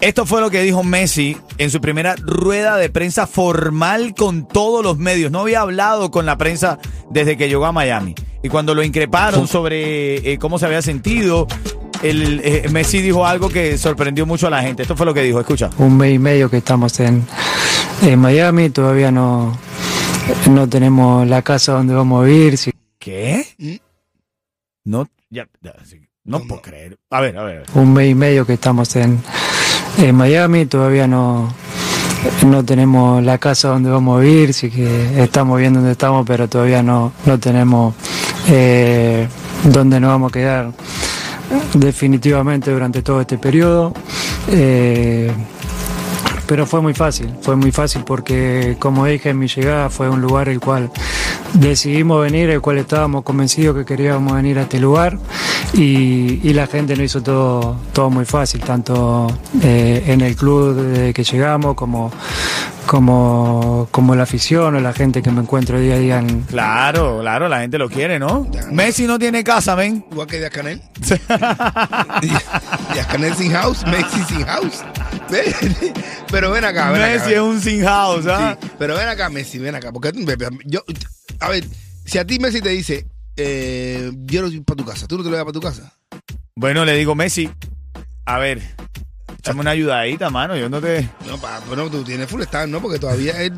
Esto 0.00 0.26
fue 0.26 0.40
lo 0.40 0.50
que 0.50 0.62
dijo 0.62 0.84
Messi 0.84 1.36
en 1.58 1.70
su 1.70 1.80
primera 1.80 2.14
rueda 2.18 2.76
de 2.76 2.90
prensa 2.90 3.26
formal 3.26 4.14
con 4.14 4.46
todos 4.46 4.84
los 4.84 4.98
medios. 4.98 5.30
No 5.32 5.40
había 5.40 5.62
hablado 5.62 6.10
con 6.10 6.26
la 6.26 6.36
prensa 6.36 6.78
desde 7.10 7.36
que 7.36 7.48
llegó 7.48 7.64
a 7.66 7.72
Miami. 7.72 8.14
Y 8.42 8.48
cuando 8.48 8.74
lo 8.74 8.82
increparon 8.84 9.48
sobre 9.48 10.32
eh, 10.32 10.38
cómo 10.38 10.58
se 10.58 10.66
había 10.66 10.82
sentido, 10.82 11.46
el, 12.02 12.40
eh, 12.44 12.68
Messi 12.70 13.00
dijo 13.00 13.26
algo 13.26 13.48
que 13.48 13.78
sorprendió 13.78 14.26
mucho 14.26 14.46
a 14.46 14.50
la 14.50 14.62
gente. 14.62 14.82
Esto 14.82 14.96
fue 14.96 15.06
lo 15.06 15.14
que 15.14 15.22
dijo, 15.22 15.40
escucha. 15.40 15.70
un 15.78 15.96
mes 15.96 16.14
y 16.14 16.18
medio 16.18 16.50
que 16.50 16.58
estamos 16.58 17.00
en, 17.00 17.26
en 18.02 18.18
Miami, 18.18 18.68
todavía 18.70 19.10
no, 19.10 19.58
no 20.50 20.68
tenemos 20.68 21.26
la 21.26 21.40
casa 21.42 21.72
donde 21.72 21.94
vamos 21.94 22.22
a 22.22 22.26
vivir. 22.26 22.58
si- 22.58 22.72
¿Qué? 22.98 23.80
No, 24.84 25.08
ya, 25.30 25.48
ya, 25.62 25.74
sí, 25.84 26.00
no 26.24 26.40
puedo 26.40 26.60
creer. 26.62 26.98
A 27.10 27.20
ver, 27.20 27.36
a 27.38 27.42
ver. 27.44 27.56
a 27.56 27.60
ver. 27.60 27.66
Un 27.74 27.92
mes 27.94 28.10
y 28.10 28.14
medio 28.14 28.46
que 28.46 28.52
estamos 28.52 28.94
en, 28.96 29.20
en 29.98 30.14
Miami, 30.14 30.66
todavía 30.66 31.06
no, 31.06 31.52
no 32.46 32.64
tenemos 32.64 33.22
la 33.22 33.38
casa 33.38 33.68
donde 33.68 33.90
vamos 33.90 34.18
a 34.18 34.22
vivir, 34.22 34.52
sí 34.52 34.70
que 34.70 35.22
estamos 35.22 35.58
viendo 35.58 35.78
dónde 35.78 35.92
estamos, 35.92 36.26
pero 36.26 36.48
todavía 36.48 36.82
no, 36.82 37.12
no 37.24 37.38
tenemos 37.38 37.94
eh, 38.48 39.26
dónde 39.64 40.00
nos 40.00 40.10
vamos 40.10 40.30
a 40.30 40.32
quedar 40.32 40.72
definitivamente 41.74 42.70
durante 42.70 43.02
todo 43.02 43.20
este 43.20 43.38
periodo. 43.38 43.92
Eh, 44.48 45.32
pero 46.46 46.64
fue 46.64 46.80
muy 46.80 46.94
fácil, 46.94 47.34
fue 47.42 47.56
muy 47.56 47.72
fácil 47.72 48.04
porque 48.04 48.76
como 48.78 49.04
dije 49.06 49.30
en 49.30 49.38
mi 49.38 49.48
llegada 49.48 49.90
fue 49.90 50.08
un 50.08 50.20
lugar 50.20 50.48
el 50.48 50.60
cual 50.60 50.90
decidimos 51.54 52.22
venir, 52.22 52.50
el 52.50 52.60
cual 52.60 52.78
estábamos 52.78 53.24
convencidos 53.24 53.76
que 53.76 53.84
queríamos 53.84 54.32
venir 54.32 54.58
a 54.58 54.62
este 54.62 54.78
lugar 54.78 55.18
y, 55.74 56.40
y 56.42 56.52
la 56.52 56.66
gente 56.66 56.94
nos 56.96 57.04
hizo 57.04 57.22
todo, 57.22 57.76
todo 57.92 58.10
muy 58.10 58.24
fácil, 58.24 58.60
tanto 58.60 59.26
eh, 59.62 60.04
en 60.06 60.20
el 60.20 60.36
club 60.36 60.74
desde 60.74 61.12
que 61.12 61.24
llegamos 61.24 61.74
como, 61.74 62.10
como, 62.86 63.88
como 63.90 64.14
la 64.14 64.22
afición 64.22 64.76
o 64.76 64.80
la 64.80 64.92
gente 64.92 65.22
que 65.22 65.30
me 65.30 65.40
encuentro 65.40 65.78
día 65.80 65.94
a 65.94 65.98
día 65.98 66.18
en, 66.18 66.42
Claro, 66.42 67.20
claro, 67.20 67.48
la 67.48 67.60
gente 67.60 67.78
lo 67.78 67.88
quiere, 67.88 68.18
¿no? 68.18 68.48
Messi 68.70 69.06
no 69.06 69.18
tiene 69.18 69.44
casa, 69.44 69.74
ven. 69.74 70.04
Igual 70.10 70.26
que 70.26 70.38
Díaz 70.38 70.50
Canel. 70.50 70.82
Díaz 72.22 73.06
Canel 73.10 73.34
sin 73.34 73.52
house, 73.52 73.84
Messi 73.86 74.22
sin 74.28 74.44
house. 74.44 74.84
Pero 76.30 76.50
ven 76.50 76.64
acá, 76.64 76.90
ven 76.90 77.02
acá. 77.02 77.12
Messi 77.12 77.34
es 77.34 77.40
un 77.40 77.60
sin 77.60 77.84
house, 77.84 78.26
¿ah? 78.26 78.56
Sí, 78.60 78.68
pero 78.78 78.96
ven 78.96 79.08
acá, 79.08 79.28
Messi, 79.28 79.58
ven 79.58 79.74
acá. 79.74 79.92
Porque 79.92 80.12
yo, 80.64 80.82
a 81.40 81.48
ver, 81.48 81.64
si 82.04 82.18
a 82.18 82.24
ti 82.24 82.38
Messi 82.38 82.60
te 82.60 82.70
dice, 82.70 83.06
eh, 83.36 84.10
yo 84.24 84.42
no 84.42 84.48
voy 84.48 84.60
para 84.60 84.76
tu 84.76 84.84
casa, 84.84 85.06
¿tú 85.06 85.16
no 85.18 85.24
te 85.24 85.30
lo 85.30 85.36
vas 85.36 85.44
para 85.44 85.52
tu 85.52 85.60
casa? 85.60 85.92
Bueno, 86.54 86.84
le 86.84 86.94
digo, 86.96 87.14
Messi, 87.14 87.50
a 88.24 88.38
ver, 88.38 88.62
échame 89.38 89.60
una 89.60 89.72
ayudadita, 89.72 90.30
mano. 90.30 90.56
Yo 90.56 90.68
no 90.70 90.80
te. 90.80 91.08
No, 91.26 91.38
pa, 91.38 91.60
bueno, 91.68 91.90
tú 91.90 92.02
tienes 92.02 92.28
full 92.30 92.40
stand, 92.42 92.72
¿no? 92.72 92.80
Porque 92.80 92.98
todavía, 92.98 93.40
es- 93.42 93.52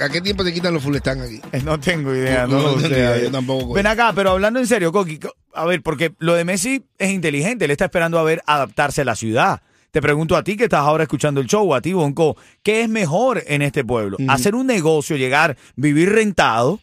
¿a 0.00 0.08
qué 0.08 0.20
tiempo 0.20 0.44
te 0.44 0.52
quitan 0.52 0.72
los 0.72 0.82
full 0.82 0.94
stand 0.96 1.22
aquí? 1.22 1.40
eh, 1.52 1.62
No 1.64 1.78
tengo 1.80 2.14
idea, 2.14 2.46
no, 2.46 2.60
No, 2.62 2.62
no 2.74 2.80
sé. 2.80 2.82
tengo 2.88 2.94
idea, 2.96 3.18
yo 3.18 3.30
tampoco. 3.30 3.74
Ven 3.74 3.86
acá, 3.88 4.12
pero 4.14 4.30
hablando 4.30 4.60
en 4.60 4.66
serio, 4.68 4.92
Coqui, 4.92 5.18
co- 5.18 5.34
a 5.52 5.64
ver, 5.64 5.82
porque 5.82 6.14
lo 6.18 6.34
de 6.34 6.44
Messi 6.44 6.84
es 6.98 7.10
inteligente, 7.10 7.64
él 7.64 7.72
está 7.72 7.86
esperando 7.86 8.18
a 8.18 8.22
ver 8.22 8.42
adaptarse 8.46 9.00
a 9.02 9.04
la 9.04 9.16
ciudad. 9.16 9.60
Te 9.90 10.00
pregunto 10.02 10.36
a 10.36 10.42
ti 10.42 10.56
que 10.56 10.64
estás 10.64 10.80
ahora 10.80 11.04
escuchando 11.04 11.40
el 11.40 11.46
show, 11.46 11.72
a 11.74 11.80
ti, 11.80 11.92
Bonco, 11.92 12.36
¿qué 12.64 12.82
es 12.82 12.88
mejor 12.88 13.42
en 13.46 13.62
este 13.62 13.84
pueblo? 13.84 14.16
Hacer 14.28 14.54
un 14.56 14.66
negocio, 14.66 15.16
llegar, 15.16 15.56
vivir 15.76 16.10
rentado 16.12 16.80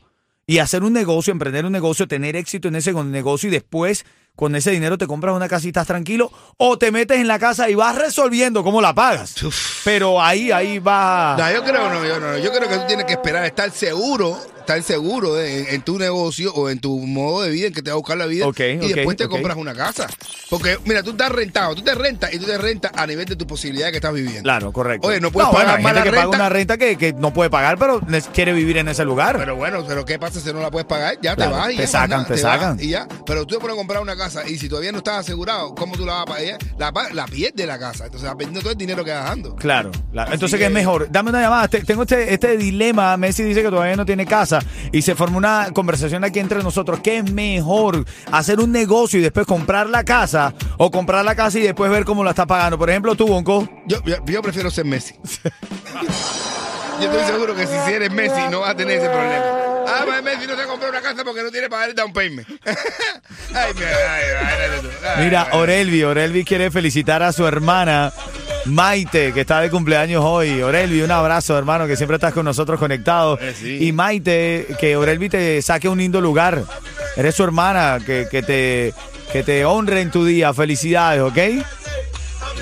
y 0.51 0.60
hacer 0.60 0.84
un 0.84 0.91
negocio, 0.91 1.31
emprender 1.31 1.65
un 1.65 1.72
negocio, 1.72 2.10
tener 2.10 2.36
éxito 2.36 2.67
en 2.67 2.75
ese 2.75 2.91
negocio 2.91 3.48
y 3.48 3.53
después 3.53 4.05
con 4.36 4.53
ese 4.53 4.72
dinero 4.72 4.98
te 4.98 5.08
compras 5.08 5.34
una 5.34 5.48
casa 5.48 5.65
y 5.65 5.70
estás 5.70 5.88
tranquilo 5.88 6.29
o 6.58 6.77
te 6.77 6.91
metes 6.91 7.20
en 7.20 7.29
la 7.29 7.39
casa 7.39 7.70
y 7.70 7.75
vas 7.75 7.96
resolviendo 7.96 8.62
cómo 8.62 8.81
la 8.81 8.93
pagas. 8.93 9.41
Uf. 9.43 9.81
Pero 9.86 10.22
ahí, 10.22 10.51
ahí 10.51 10.79
va. 10.79 11.38
No, 11.39 11.50
yo 11.53 11.63
creo 11.63 11.89
no, 11.89 12.05
yo 12.05 12.20
no. 12.20 12.38
Yo 12.38 12.51
creo 12.51 12.67
que 12.67 12.79
tú 12.79 12.84
tienes 12.86 13.05
que 13.05 13.13
esperar 13.13 13.43
a 13.43 13.48
estar 13.48 13.72
seguro 13.72 14.38
estar 14.62 14.82
seguro 14.84 15.34
de- 15.36 15.60
en, 15.62 15.75
en 15.75 15.82
tu 15.82 16.00
negocio 16.00 16.53
o 16.53 16.70
en 16.70 16.80
tu 16.80 16.98
modo 17.00 17.41
de 17.44 17.50
vida 17.51 17.68
en 17.68 17.74
que 17.74 17.82
te 17.82 17.89
va 17.91 17.96
a 17.96 17.98
buscar 17.98 18.18
la 18.18 18.25
vida 18.25 18.46
y 18.58 18.94
después 18.94 19.18
te 19.18 19.27
compras 19.27 19.58
una 19.58 19.74
casa. 19.74 20.08
Porque, 20.50 20.77
mira, 20.86 21.03
tú 21.03 21.12
estás 21.12 21.32
rentado, 21.32 21.75
tú 21.75 21.82
te 21.82 21.94
rentas 21.96 22.34
y 22.34 22.39
tú 22.39 22.46
te 22.46 22.58
rentas 22.58 22.91
a 22.96 23.06
nivel 23.08 23.25
de 23.25 23.36
tu 23.36 23.48
posibilidad 23.48 23.89
que 23.89 23.98
estás 23.98 24.13
viviendo. 24.13 24.44
Claro, 24.44 24.72
correcto. 24.72 25.08
Oye, 25.08 25.20
no 25.22 25.32
puedes 25.32 25.50
bueno, 25.50 25.63
pagar 25.63 25.77
hay 25.77 25.84
más 25.84 25.94
gente 25.94 26.00
la 26.00 26.03
que 26.03 26.10
paga 26.18 26.22
renta. 26.24 26.38
una 26.38 26.50
renta 26.50 26.77
que, 26.77 26.98
que 26.98 27.13
no 27.13 27.34
puede 27.34 27.50
pagar, 27.50 27.77
pero 27.77 28.01
quiere 28.34 28.53
vivir 28.53 28.77
en 28.77 28.88
ese 28.89 29.06
lugar. 29.06 29.38
Pero 29.38 29.56
bueno, 29.56 29.84
pero 29.88 30.03
¿qué 30.06 30.20
pasa 30.20 30.39
si 30.39 30.51
no 30.53 30.60
la 30.60 30.70
puedes 30.72 30.88
pagar? 30.88 31.18
Ya 31.22 31.36
Claro, 31.36 31.51
te 31.51 31.58
vas 31.58 31.72
y 31.74 31.75
te 31.77 31.82
ya, 31.84 31.88
sacan, 31.88 32.10
nada, 32.10 32.25
te 32.25 32.38
sacan. 32.38 32.77
y 32.82 32.89
ya. 32.89 33.08
Pero 33.25 33.46
tú 33.48 33.56
te 33.56 33.62
pones 33.62 33.75
a 33.75 33.77
comprar 33.77 34.01
una 34.01 34.15
casa 34.18 34.48
y 34.48 34.58
si 34.58 34.68
todavía 34.68 34.91
no 34.91 34.98
estás 35.00 35.20
asegurado, 35.20 35.74
¿cómo 35.75 35.96
tú 35.96 36.06
la 36.06 36.13
vas 36.13 36.22
a 36.24 36.25
pagar? 36.25 36.58
La, 36.77 36.91
la 37.13 37.25
pierdes 37.27 37.65
la 37.65 37.80
casa. 37.80 38.06
Entonces 38.06 38.27
vas 38.27 38.36
perdiendo 38.38 38.60
todo 38.62 38.72
el 38.74 38.77
dinero 38.77 39.03
que 39.06 39.12
vas 39.12 39.24
dando. 39.25 39.56
Claro, 39.56 39.91
claro. 40.12 40.34
Entonces, 40.34 40.58
¿qué 40.58 40.63
que- 40.63 40.68
es 40.68 40.74
mejor? 40.74 41.08
Dame 41.10 41.30
una 41.30 41.41
llamada. 41.41 41.68
Te- 41.70 41.82
tengo 41.84 42.03
este, 42.03 42.34
este 42.34 42.58
dilema. 42.58 43.15
Messi 43.18 43.44
dice 43.44 43.62
que 43.63 43.70
todavía 43.70 43.96
no 43.96 44.06
tiene 44.06 44.25
casa 44.25 44.50
y 44.91 45.01
se 45.01 45.15
formó 45.15 45.38
una 45.38 45.70
conversación 45.74 46.24
aquí 46.24 46.39
entre 46.39 46.63
nosotros. 46.63 47.00
¿Qué 47.01 47.17
es 47.17 47.31
mejor? 47.31 48.05
¿Hacer 48.31 48.60
un 48.60 48.72
negocio 48.72 49.20
y 49.20 49.24
después 49.24 49.46
comprar 49.46 49.89
la 49.89 50.03
casa 50.03 50.53
o 50.77 50.91
comprar 50.91 51.24
la 51.25 51.36
casa 51.36 51.60
y 51.60 51.62
después 51.63 51.91
ver 51.91 52.05
cómo 52.05 52.24
la 52.24 52.31
está 52.31 52.46
pagando? 52.46 52.77
Por 52.77 52.89
ejemplo, 52.89 53.15
tú, 53.15 53.27
Bonco. 53.27 53.67
Yo, 53.86 54.03
yo, 54.03 54.15
yo 54.25 54.41
prefiero 54.41 54.70
ser 54.70 54.86
Messi. 54.86 55.15
yo 57.01 57.12
estoy 57.12 57.25
seguro 57.25 57.55
que 57.55 57.65
si 57.67 57.74
eres 57.91 58.12
Messi 58.12 58.41
no 58.50 58.62
vas 58.62 58.72
a 58.72 58.75
tener 58.75 58.98
ese 58.98 59.10
problema. 59.10 59.62
Ah, 59.88 60.03
pues 60.05 60.24
Messi 60.24 60.48
no 60.48 60.55
se 60.55 60.65
compró 60.65 60.89
una 60.89 61.01
casa 61.01 61.24
porque 61.24 61.43
no 61.43 61.51
tiene 61.51 61.70
para 61.70 61.81
dar 61.81 61.89
el 61.89 61.96
down 61.96 62.13
payment. 62.13 62.48
ay, 63.55 63.74
mira, 63.75 63.89
ay, 64.15 64.24
ay, 64.39 64.81
ay, 65.17 65.24
Mira. 65.25 65.48
Orelvi. 65.53 66.03
Orelvi 66.03 66.46
quiere 66.46 66.72
felicitar 66.72 67.24
a 67.24 67.31
su 67.31 67.46
hermana 67.46 68.13
Maite, 68.65 69.34
que 69.34 69.41
está 69.41 69.60
de 69.60 69.70
cumpleaños 69.70 70.24
hoy. 70.24 70.62
Orelvi, 70.62 71.01
un 71.01 71.12
abrazo, 71.12 71.58
hermano, 71.58 71.88
que 71.88 71.96
siempre 71.96 72.15
estás 72.15 72.34
con 72.34 72.46
nosotros 72.46 72.80
conectados. 72.80 73.39
Eh, 73.41 73.56
sí. 73.60 73.88
Y 73.88 73.91
Maite, 73.91 74.68
que 74.80 74.96
Orelvi 74.96 75.30
te 75.30 75.62
saque 75.62 75.89
un 75.89 75.98
lindo 75.98 76.22
lugar. 76.22 76.63
Eres 77.15 77.36
su 77.36 77.44
hermana, 77.44 78.00
que, 78.06 78.27
que 78.30 78.44
te, 78.44 78.94
que 79.32 79.44
te 79.44 79.65
honre 79.65 80.01
en 80.01 80.12
tu 80.12 80.25
día. 80.25 80.53
Felicidades, 80.53 81.22
¿ok? 81.22 81.38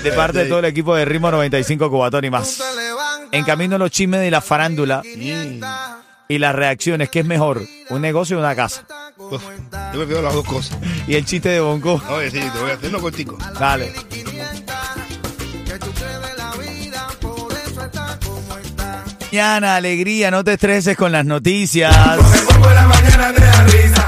De 0.02 0.12
parte 0.12 0.38
de 0.38 0.46
todo 0.46 0.60
el 0.60 0.64
equipo 0.64 0.94
de 0.96 1.04
Ritmo 1.04 1.30
95 1.30 1.90
Cubatón 1.90 2.24
y 2.24 2.30
más. 2.30 2.60
En 3.32 3.44
camino 3.44 3.76
los 3.78 3.90
chismes 3.90 4.20
de 4.20 4.30
la 4.30 4.40
farándula 4.40 5.02
y 5.04 6.38
las 6.38 6.54
reacciones. 6.54 7.10
¿Qué 7.10 7.20
es 7.20 7.26
mejor? 7.26 7.62
¿Un 7.90 8.00
negocio 8.00 8.36
o 8.38 8.40
una 8.40 8.54
casa? 8.54 8.84
Uf, 9.18 9.42
yo 9.92 9.98
prefiero 9.98 10.22
las 10.22 10.32
dos 10.32 10.44
cosas. 10.44 10.78
Y 11.06 11.14
el 11.14 11.24
chiste 11.26 11.50
de 11.50 11.60
Bonco. 11.60 12.00
Oye, 12.08 12.30
sí, 12.30 12.40
te 12.40 12.58
voy 12.58 12.70
a 12.70 12.74
hacer 12.74 12.94
uno. 12.94 13.38
Dale. 13.58 13.92
Mañana, 19.32 19.76
alegría, 19.76 20.28
no 20.32 20.42
te 20.42 20.54
estreses 20.54 20.96
con 20.96 21.12
las 21.12 21.24
noticias. 21.24 21.94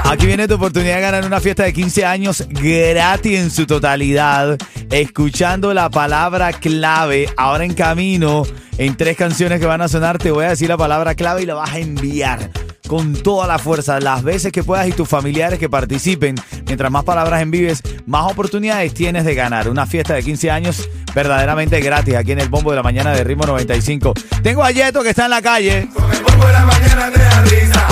Aquí 0.03 0.25
viene 0.25 0.49
tu 0.49 0.55
oportunidad 0.55 0.95
de 0.95 1.01
ganar 1.01 1.25
una 1.25 1.39
fiesta 1.39 1.63
de 1.63 1.71
15 1.71 2.03
años 2.03 2.45
gratis 2.49 3.39
en 3.39 3.49
su 3.49 3.65
totalidad, 3.65 4.57
escuchando 4.91 5.73
la 5.73 5.89
palabra 5.89 6.51
clave. 6.51 7.29
Ahora 7.37 7.63
en 7.63 7.73
camino, 7.73 8.43
en 8.77 8.97
tres 8.97 9.15
canciones 9.15 9.61
que 9.61 9.65
van 9.65 9.81
a 9.81 9.87
sonar, 9.87 10.17
te 10.17 10.29
voy 10.29 10.43
a 10.43 10.49
decir 10.49 10.67
la 10.67 10.75
palabra 10.75 11.15
clave 11.15 11.43
y 11.43 11.45
la 11.45 11.53
vas 11.53 11.71
a 11.71 11.79
enviar 11.79 12.49
con 12.87 13.13
toda 13.13 13.47
la 13.47 13.59
fuerza, 13.59 13.99
las 13.99 14.23
veces 14.23 14.51
que 14.51 14.63
puedas 14.63 14.87
y 14.87 14.91
tus 14.91 15.07
familiares 15.07 15.59
que 15.59 15.69
participen. 15.69 16.35
Mientras 16.65 16.91
más 16.91 17.03
palabras 17.03 17.41
envíes, 17.41 17.81
más 18.05 18.31
oportunidades 18.31 18.93
tienes 18.93 19.25
de 19.25 19.35
ganar. 19.35 19.69
Una 19.69 19.85
fiesta 19.85 20.13
de 20.13 20.23
15 20.23 20.51
años 20.51 20.89
verdaderamente 21.13 21.79
gratis 21.81 22.15
aquí 22.15 22.31
en 22.31 22.39
el 22.39 22.49
Bombo 22.49 22.71
de 22.71 22.77
la 22.77 22.83
Mañana 22.83 23.11
de 23.11 23.23
Ritmo 23.23 23.45
95. 23.45 24.13
Tengo 24.41 24.63
a 24.63 24.71
Yeto 24.71 25.03
que 25.03 25.09
está 25.09 25.25
en 25.25 25.31
la 25.31 25.41
calle. 25.41 25.87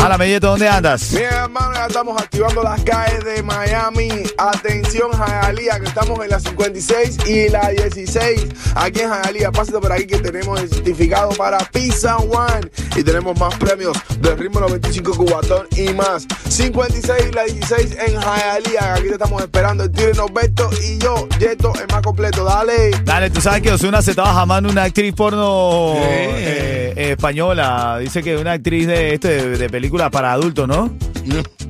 Hola, 0.03 0.17
Yeto, 0.25 0.47
¿dónde 0.47 0.67
andas? 0.67 1.11
Bien, 1.11 1.29
hermano, 1.31 1.75
ya 1.75 1.85
estamos 1.85 2.19
activando 2.19 2.63
las 2.63 2.81
calles 2.83 3.23
de 3.23 3.43
Miami. 3.43 4.09
Atención, 4.35 5.11
Hialeah, 5.11 5.79
que 5.79 5.85
estamos 5.85 6.19
en 6.23 6.29
la 6.31 6.39
56 6.39 7.17
y 7.27 7.49
la 7.49 7.69
16. 7.69 8.47
Aquí 8.75 9.01
en 9.01 9.09
Hialeah, 9.11 9.51
pásate 9.51 9.77
por 9.77 9.91
aquí 9.91 10.07
que 10.07 10.17
tenemos 10.17 10.59
el 10.59 10.69
certificado 10.69 11.29
para 11.33 11.59
Pizza 11.71 12.17
One. 12.17 12.67
Y 12.95 13.03
tenemos 13.03 13.39
más 13.39 13.53
premios 13.57 13.95
del 14.19 14.39
ritmo 14.39 14.59
95 14.59 15.13
Cubatón 15.15 15.67
y 15.77 15.93
más. 15.93 16.25
56 16.49 17.25
y 17.29 17.31
la 17.33 17.43
16 17.43 17.97
en 18.07 18.19
Hialeah. 18.19 18.93
Aquí 18.95 19.03
te 19.07 19.13
estamos 19.13 19.41
esperando. 19.43 19.83
El 19.83 19.91
Tire 19.91 20.13
Norberto 20.13 20.69
y 20.83 20.97
yo, 20.97 21.27
Yeto, 21.39 21.73
el 21.79 21.87
más 21.93 22.01
completo. 22.01 22.43
Dale. 22.43 22.89
Dale, 23.05 23.29
tú 23.29 23.39
sabes 23.39 23.61
que 23.61 23.71
Osuna 23.71 24.01
se 24.01 24.11
estaba 24.11 24.33
jamando 24.33 24.67
una 24.67 24.83
actriz 24.83 25.13
porno 25.13 25.93
Sí. 25.93 25.99
eh, 26.01 26.93
eh, 26.95 27.11
española. 27.11 27.97
Dice 27.99 28.23
que 28.23 28.35
una 28.35 28.53
actriz 28.53 28.87
de, 28.87 29.13
este, 29.13 29.47
de, 29.47 29.57
de 29.57 29.69
películas 29.91 30.09
para 30.09 30.31
adultos, 30.31 30.67
¿no? 30.69 30.89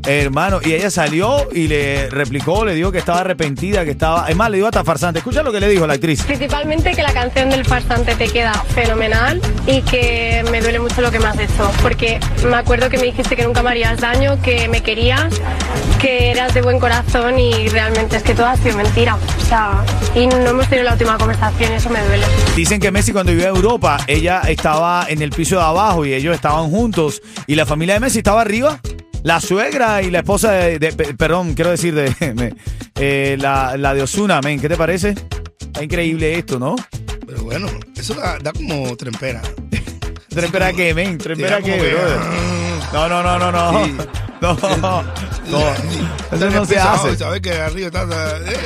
Hermano, 0.06 0.60
y 0.63 0.74
ella 0.74 0.90
salió 0.90 1.48
y 1.51 1.68
le 1.68 2.10
replicó, 2.10 2.66
le 2.66 2.74
dijo 2.74 2.92
que 2.92 2.98
estaba 2.98 3.20
arrepentida, 3.20 3.84
que 3.84 3.92
estaba. 3.92 4.30
Es 4.30 4.36
más, 4.36 4.50
le 4.50 4.58
dijo 4.58 4.68
hasta 4.68 4.84
farsante. 4.84 5.20
Escucha 5.20 5.44
lo 5.44 5.51
que 5.51 5.60
le 5.60 5.68
dijo 5.68 5.86
la 5.86 5.94
actriz. 5.94 6.24
Principalmente 6.24 6.94
que 6.94 7.04
la 7.04 7.13
canción 7.13 7.50
del 7.50 7.66
farsante 7.66 8.16
te 8.16 8.28
queda 8.30 8.54
fenomenal 8.54 9.42
y 9.68 9.82
que 9.82 10.44
me 10.51 10.62
duele 10.62 10.80
mucho 10.80 11.01
lo 11.01 11.12
que 11.12 11.20
me 11.20 11.25
has 11.25 11.40
hecho. 11.40 11.72
Porque 11.82 12.20
me 12.48 12.56
acuerdo 12.56 12.90
que 12.90 12.98
me 12.98 13.04
dijiste 13.04 13.36
que 13.36 13.44
nunca 13.44 13.62
me 13.62 13.70
harías 13.70 14.00
daño, 14.00 14.42
que 14.42 14.68
me 14.70 14.82
querías, 14.82 15.34
que 16.00 16.32
eras 16.32 16.54
de 16.54 16.62
buen 16.62 16.80
corazón 16.80 17.40
y 17.40 17.68
realmente 17.70 18.18
es 18.18 18.24
que 18.24 18.34
todo 18.34 18.48
ha 18.48 18.58
sido 18.58 18.78
mentira. 18.78 19.16
O 19.16 19.46
sea, 19.46 19.84
y 20.16 20.25
no 20.25 20.36
hemos 20.38 20.68
tenido 20.68 20.86
la 20.86 20.94
última 20.94 21.18
conversación 21.18 21.74
y 21.74 21.75
eso 21.75 21.90
me 21.90 22.04
duele. 22.06 22.25
Dicen 22.56 22.80
que 22.80 22.90
Messi 22.90 23.12
cuando 23.12 23.32
vivía 23.32 23.50
en 23.50 23.56
Europa, 23.56 23.98
ella 24.08 24.42
estaba 24.48 25.06
en 25.08 25.22
el 25.22 25.30
piso 25.30 25.58
de 25.58 25.63
abajo 25.63 26.06
y 26.06 26.13
ellos 26.13 26.34
estaban 26.34 26.72
juntos 26.72 27.22
y 27.46 27.54
la 27.54 27.68
familia 27.68 27.96
de 27.96 28.00
Messi 28.00 28.11
estaba 28.20 28.41
arriba. 28.41 28.80
La 29.24 29.39
suegra 29.39 30.01
y 30.01 30.10
la 30.10 30.20
esposa 30.20 30.51
de, 30.53 30.80
de- 30.80 30.94
pe- 30.94 31.13
perdón, 31.13 31.53
quiero 31.53 31.70
decir 31.72 31.94
de 31.94 32.34
me- 32.36 32.53
eh, 32.96 33.38
la, 33.39 33.77
la 33.77 33.94
de 33.94 34.01
Osuna, 34.01 34.41
men, 34.41 34.60
¿qué 34.60 34.68
te 34.68 34.75
parece? 34.77 35.15
Está 35.60 35.84
increíble 35.84 36.38
esto, 36.38 36.58
¿no? 36.60 36.75
Pero 37.27 37.44
bueno, 37.44 37.68
eso 37.96 38.13
da, 38.15 38.38
da 38.39 38.51
como 38.51 38.96
trempera. 38.98 39.41
¿Trempera 40.30 40.74
qué, 40.74 40.94
men? 40.94 41.18
¿Trempera 41.18 41.58
Sí, 41.58 41.63
qué, 41.65 41.72
como 41.72 41.84
que, 41.84 41.94
brother? 41.94 42.20
No, 42.94 43.08
no, 43.10 43.24
no, 43.24 43.39
no, 43.39 43.51
no. 43.51 43.86
Sí. 43.86 43.96
No, 44.41 44.58
no. 44.72 45.03
Eso 46.32 46.50
no 46.50 46.65
se 46.65 46.80
hace. 46.80 47.15
Sabes 47.15 47.41
que 47.41 47.51
arriba 47.53 47.88
está. 47.89 48.03
eh, 48.39 48.58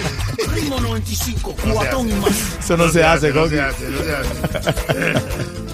Ritmo 0.54 0.80
95, 0.80 1.54
se 1.62 1.70
cuatón 1.70 2.22
más. 2.22 2.32
Eso 2.64 2.78
no 2.78 2.88
se 2.88 3.04
hace, 3.04 3.34
no 3.34 3.42
Coqui. 3.42 3.56
se 3.56 3.62
hace, 3.62 3.90
no 3.90 3.98
se 4.02 4.16
hace. 4.16 5.65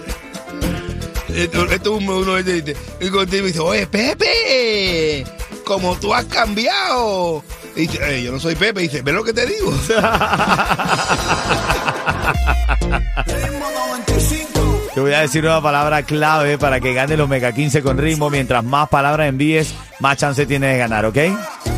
Esto, 1.35 1.65
esto 1.65 1.93
uno, 1.93 2.17
uno 2.17 2.35
dice, 2.37 2.75
y 2.99 3.09
contigo 3.09 3.45
dice, 3.47 3.59
oye, 3.59 3.87
Pepe, 3.87 5.23
como 5.65 5.95
tú 5.97 6.13
has 6.13 6.25
cambiado. 6.25 7.43
Y 7.75 7.81
dice, 7.87 7.99
"Eh, 8.17 8.23
yo 8.23 8.31
no 8.33 8.39
soy 8.39 8.55
Pepe. 8.55 8.81
Y 8.81 8.87
dice, 8.87 9.01
¿ves 9.01 9.13
lo 9.13 9.23
que 9.23 9.31
te 9.33 9.45
digo? 9.45 9.71
Ritmo 13.25 13.69
95. 13.87 14.81
Te 14.93 14.99
voy 14.99 15.13
a 15.13 15.21
decir 15.21 15.45
una 15.45 15.61
palabra 15.61 16.03
clave 16.03 16.57
para 16.57 16.79
que 16.81 16.93
gane 16.93 17.15
los 17.15 17.29
Mega 17.29 17.51
15 17.53 17.81
con 17.81 17.97
ritmo. 17.97 18.29
Mientras 18.29 18.63
más 18.63 18.89
palabras 18.89 19.29
envíes, 19.29 19.73
más 19.99 20.17
chance 20.17 20.45
tienes 20.45 20.73
de 20.73 20.77
ganar, 20.79 21.05
¿ok? 21.05 21.17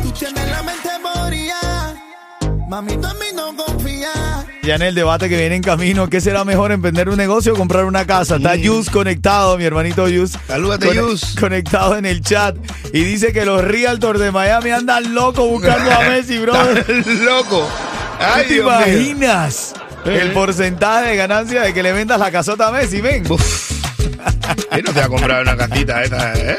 Tú 0.02 0.10
tienes 0.10 0.50
la 0.50 0.62
mente 0.64 0.88
moría. 1.00 1.94
Mami, 2.68 2.96
Ya 4.64 4.76
en 4.76 4.82
el 4.82 4.94
debate 4.94 5.28
que 5.28 5.36
viene 5.36 5.56
en 5.56 5.62
camino, 5.62 6.08
¿qué 6.08 6.22
será 6.22 6.42
mejor, 6.44 6.72
emprender 6.72 7.10
un 7.10 7.18
negocio 7.18 7.52
o 7.52 7.56
comprar 7.56 7.84
una 7.84 8.06
casa? 8.06 8.36
Está 8.36 8.56
Yus 8.56 8.88
conectado, 8.88 9.58
mi 9.58 9.64
hermanito 9.64 10.08
Yus. 10.08 10.38
Salúdate, 10.46 10.94
Yus. 10.94 11.36
Conectado 11.38 11.98
en 11.98 12.06
el 12.06 12.22
chat. 12.22 12.56
Y 12.92 13.04
dice 13.04 13.34
que 13.34 13.44
los 13.44 13.62
realtors 13.62 14.18
de 14.18 14.30
Miami 14.30 14.70
andan 14.70 15.14
locos 15.14 15.46
buscando 15.50 15.90
a 15.90 16.00
Messi. 16.08 16.36
Estás 16.36 17.06
loco. 17.20 17.68
Ay, 18.18 18.46
¿Te 18.48 18.54
Dios 18.54 18.64
mío. 18.66 18.86
imaginas 18.88 19.74
el 20.06 20.32
porcentaje 20.32 21.10
de 21.10 21.16
ganancia 21.16 21.60
de 21.62 21.74
que 21.74 21.82
le 21.82 21.92
vendas 21.92 22.18
la 22.18 22.30
casota 22.30 22.68
a 22.68 22.72
Messi, 22.72 23.02
ven? 23.02 23.30
Uf. 23.30 23.70
¿Quién 24.70 24.84
no 24.86 24.92
te 24.92 25.00
va 25.00 25.06
a 25.06 25.08
comprar 25.10 25.42
una 25.42 25.56
casita 25.58 26.02
esta, 26.02 26.32
eh? 26.34 26.58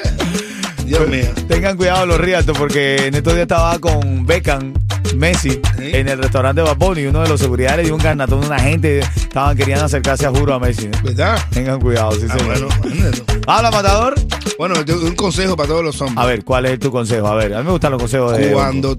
Dios 0.85 1.07
mío. 1.07 1.29
Tengan 1.47 1.75
cuidado 1.75 2.05
los 2.05 2.19
realtors 2.19 2.59
porque 2.59 3.07
en 3.07 3.15
estos 3.15 3.33
días 3.33 3.43
estaba 3.43 3.79
con 3.79 4.27
Beckham, 4.27 4.73
Messi, 5.17 5.49
Sí. 5.51 5.59
en 5.93 6.07
el 6.09 6.17
restaurante 6.19 6.61
Bad 6.61 6.77
Bunny 6.77 7.01
y 7.01 7.05
uno 7.07 7.21
de 7.21 7.29
los 7.29 7.39
seguridades 7.39 7.77
le 7.77 7.83
dio 7.83 7.95
un 7.95 8.01
garnatón 8.01 8.43
a 8.43 8.47
una 8.47 8.59
gente, 8.59 8.99
estaban 8.99 9.55
queriendo 9.57 9.85
acercarse 9.85 10.25
a 10.25 10.29
juro 10.31 10.53
a 10.53 10.59
Messi. 10.59 10.89
¿Verdad? 11.03 11.37
Tengan 11.51 11.79
cuidado, 11.79 12.11
sí, 12.13 12.25
Ah, 12.29 12.37
señor. 12.37 12.67
bueno. 12.83 13.25
Habla, 13.47 13.71
matador. 13.71 14.15
Bueno, 14.57 14.75
un 15.03 15.15
consejo 15.15 15.55
para 15.57 15.67
todos 15.69 15.83
los 15.83 15.99
hombres. 16.01 16.17
A 16.17 16.25
ver, 16.25 16.43
¿cuál 16.43 16.65
es 16.65 16.79
tu 16.79 16.91
consejo? 16.91 17.27
A 17.27 17.35
ver, 17.35 17.53
a 17.53 17.59
mí 17.59 17.65
me 17.65 17.71
gustan 17.71 17.91
los 17.91 18.01
consejos 18.01 18.37
de. 18.37 18.51
Cuando, 18.51 18.97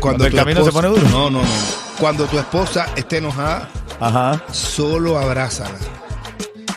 cuando, 0.00 0.26
el 0.26 0.34
camino 0.34 0.64
se 0.64 0.72
pone 0.72 0.88
duro. 0.88 1.02
No, 1.10 1.30
no, 1.30 1.42
no. 1.42 1.48
Cuando 2.00 2.24
tu 2.26 2.38
esposa 2.38 2.86
esté 2.96 3.18
enojada, 3.18 3.68
Ajá. 4.00 4.42
solo 4.50 5.18
abrázala 5.18 5.76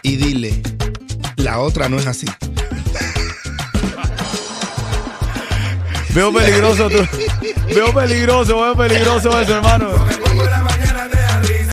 y 0.02 0.18
dile, 0.18 0.62
la 1.38 1.60
otra 1.60 1.88
no 1.90 1.98
es 1.98 2.06
así. 2.08 2.28
Veo 6.14 6.32
peligroso 6.34 6.90
tú. 6.90 6.98
Veo 7.68 7.94
peligroso, 7.94 8.60
veo 8.60 8.76
peligroso 8.76 9.42
eso, 9.42 9.56
hermano. 9.56 9.88